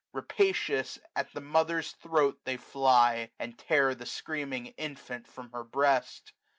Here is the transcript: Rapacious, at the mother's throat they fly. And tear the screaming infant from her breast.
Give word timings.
Rapacious, 0.13 0.97
at 1.15 1.31
the 1.31 1.41
mother's 1.41 1.91
throat 1.91 2.39
they 2.43 2.57
fly. 2.57 3.29
And 3.37 3.55
tear 3.55 3.93
the 3.93 4.07
screaming 4.07 4.73
infant 4.75 5.27
from 5.27 5.51
her 5.51 5.63
breast. 5.63 6.33